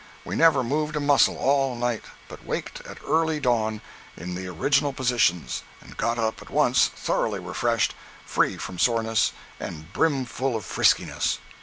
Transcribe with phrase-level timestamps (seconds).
[0.25, 3.81] We never moved a muscle all night, but waked at early dawn
[4.17, 7.93] in the original positions, and got up at once, thoroughly refreshed,
[8.25, 11.37] free from soreness, and brim full of friskiness.